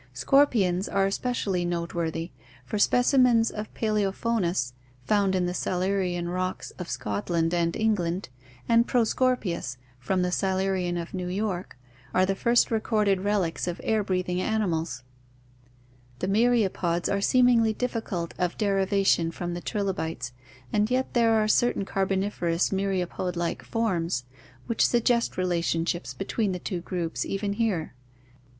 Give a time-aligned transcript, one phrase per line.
[0.13, 2.31] Scorpions are especially noteworthy,
[2.65, 4.73] for specimens of Palaopltonus
[5.05, 8.29] found in the Silurian rocks of Scotland and Eng land,
[8.67, 11.77] and Proscorpius from the Silurian of New York
[12.15, 15.03] are the first recorded relics of air breathing animals
[16.19, 16.29] (see Fig.
[16.31, 16.71] 125).
[16.73, 20.33] The myriapods are seemingly difficult of derivation from the 454 ORGANIC EVOLUTION trilobites
[20.73, 24.23] and yet there are certain Carboniferous myriapod like forms
[24.65, 27.93] which suggest relationships between the two groups even here.